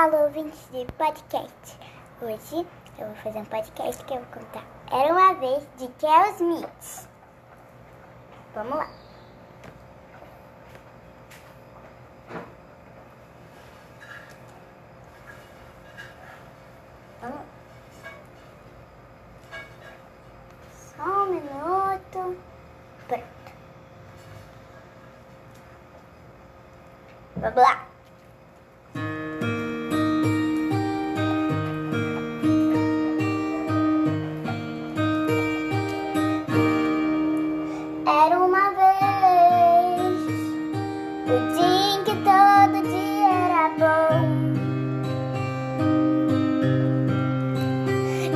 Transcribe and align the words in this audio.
Alô, 0.00 0.22
ouvintes 0.22 0.66
de 0.72 0.86
podcast. 0.92 1.78
Hoje 2.22 2.66
eu 2.98 3.06
vou 3.06 3.14
fazer 3.16 3.38
um 3.40 3.44
podcast 3.44 4.02
que 4.02 4.14
eu 4.14 4.20
vou 4.20 4.32
contar. 4.32 4.64
Era 4.90 5.12
uma 5.12 5.34
vez 5.34 5.68
de 5.76 5.88
Kel 5.98 6.24
Smith. 6.36 7.06
Vamos 8.54 8.78
lá. 8.78 8.88
Vamos. 17.20 17.40
Só 20.72 21.02
um 21.02 21.26
minuto. 21.26 22.42
Pronto. 23.06 23.52
Vamos 27.36 27.54
lá. 27.62 27.89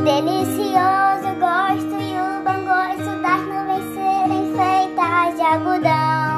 Delicioso 0.00 1.30
gosto 1.38 1.94
e 2.00 2.16
o 2.16 2.42
bom 2.42 2.60
gosto 2.64 3.12
das 3.20 3.42
nuvens 3.42 3.86
serem 3.94 4.44
feitas 4.56 5.36
de 5.36 5.42
algodão. 5.42 6.32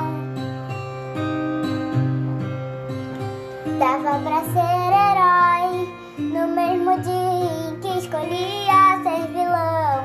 Dava 3.78 4.18
pra 4.18 4.40
ser 4.52 4.90
herói 4.92 5.88
no 6.18 6.44
mesmo 6.48 6.92
dia 7.00 7.70
em 7.70 7.78
que 7.80 7.98
escolhia 7.98 8.82
ser 9.02 9.22
vilão. 9.28 9.98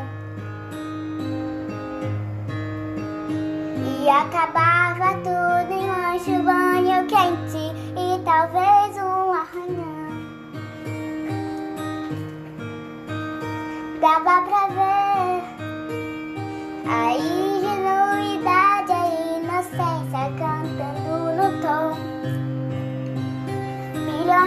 E 4.01 4.09
acabava 4.09 4.58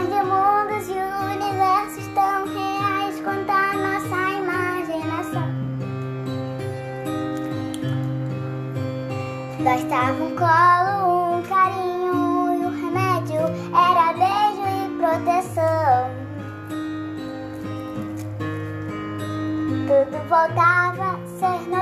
De 0.02 0.20
mundos 0.24 0.88
e 0.88 0.98
universos 1.32 2.06
tão 2.14 2.44
reais 2.52 3.20
quanto 3.22 3.50
a 3.50 3.72
nossa 3.72 4.18
imaginação. 4.40 5.48
Bastava 9.62 10.24
um 10.24 10.34
colo, 10.34 11.38
um 11.38 11.42
carinho 11.42 12.16
e 12.52 12.64
o 12.64 12.70
remédio 12.70 13.42
era 13.72 14.12
beijo 14.14 14.64
e 14.66 14.88
proteção. 14.98 16.00
Tudo 19.86 20.16
voltava 20.28 21.06
a 21.12 21.16
ser 21.38 21.60
novo 21.68 21.81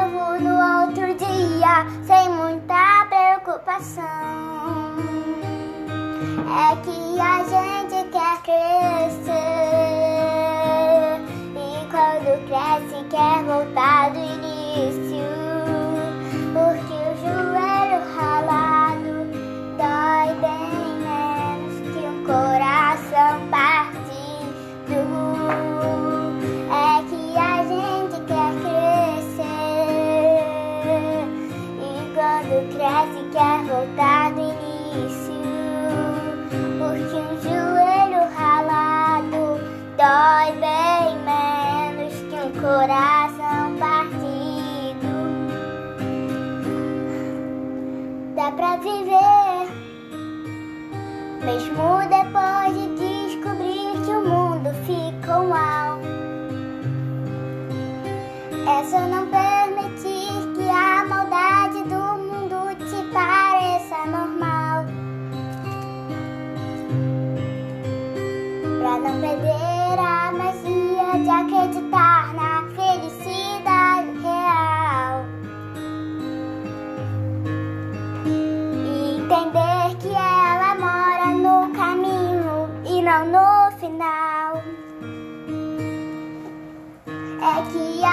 voltar 33.62 34.32
do 34.32 34.40
início. 34.40 35.34
Porque 36.78 37.16
um 37.16 37.40
joelho 37.42 38.22
ralado 38.34 39.60
dói 39.96 40.52
bem 40.60 41.18
menos 41.24 42.14
que 42.28 42.36
um 42.36 42.50
coração 42.60 43.76
partido. 43.78 45.10
Dá 48.34 48.50
pra 48.52 48.76
viver, 48.76 49.68
mesmo 51.44 52.00
depois 52.08 52.72
de 52.74 52.86
descobrir 52.96 53.92
que 54.04 54.12
o 54.12 54.24
mundo 54.24 54.70
ficou 54.86 55.46
mal. 55.46 56.00
É 58.66 58.84
só 58.84 59.00
não 59.00 59.26
permitir 59.26 59.49
não 69.00 69.18
perder 69.18 69.98
a 69.98 70.30
magia 70.30 71.18
de 71.22 71.30
acreditar 71.30 72.34
na 72.34 72.64
felicidade 72.76 74.10
real. 74.22 75.24
E 78.26 79.16
entender 79.16 79.96
que 80.00 80.08
ela 80.08 80.74
mora 80.74 81.26
no 81.34 81.72
caminho 81.72 82.68
e 82.84 83.00
não 83.00 83.24
no 83.26 83.76
final. 83.78 84.62
É 87.42 87.62
que 87.72 88.04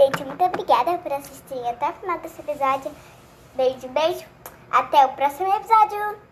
Gente, 0.00 0.24
muito 0.24 0.42
obrigada 0.42 0.96
por 0.96 1.12
assistirem 1.12 1.68
até 1.68 1.90
o 1.90 1.92
final 1.92 2.18
desse 2.20 2.40
episódio. 2.40 2.90
Beijo, 3.54 3.86
beijo. 3.88 4.24
Até 4.70 5.04
o 5.04 5.10
próximo 5.10 5.52
episódio. 5.54 6.29